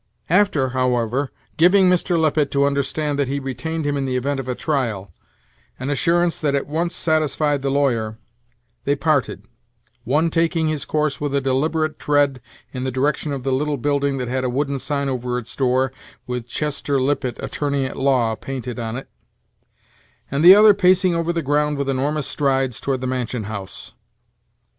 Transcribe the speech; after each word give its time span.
After, 0.31 0.69
however, 0.69 1.31
giving 1.57 1.87
Mr. 1.87 2.19
Lippet 2.19 2.49
to 2.49 2.65
under 2.65 2.81
stand 2.81 3.19
that 3.19 3.27
he 3.27 3.39
retained 3.39 3.85
him 3.85 3.95
in 3.97 4.05
the 4.05 4.17
event 4.17 4.39
of 4.39 4.47
a 4.47 4.55
trial, 4.55 5.13
an 5.77 5.91
assurance 5.91 6.39
that 6.39 6.55
at 6.55 6.65
once 6.65 6.95
satisfied 6.95 7.61
the 7.61 7.69
lawyer, 7.69 8.17
they 8.83 8.95
parted, 8.95 9.43
one 10.03 10.31
taking 10.31 10.67
his 10.69 10.85
course 10.85 11.21
with 11.21 11.35
a 11.35 11.39
deliberate 11.39 11.99
tread 11.99 12.41
in 12.73 12.83
the 12.83 12.89
direction 12.89 13.31
of 13.31 13.43
the 13.43 13.51
little 13.53 13.77
building 13.77 14.17
that 14.17 14.27
had 14.27 14.43
a 14.43 14.49
wooden 14.49 14.79
sign 14.79 15.07
over 15.07 15.37
its 15.37 15.55
door, 15.55 15.91
with 16.25 16.47
"Chester 16.47 16.99
Lippet, 16.99 17.37
Attorney 17.37 17.85
at 17.85 17.95
law," 17.95 18.33
painted 18.35 18.79
on 18.79 18.97
it; 18.97 19.07
and 20.31 20.43
the 20.43 20.55
other 20.55 20.73
pacing 20.73 21.13
over 21.13 21.31
the 21.31 21.43
ground 21.43 21.77
with 21.77 21.87
enormous 21.87 22.25
strides 22.25 22.81
toward 22.81 23.01
the 23.01 23.05
mansion 23.05 23.43
house. 23.43 23.93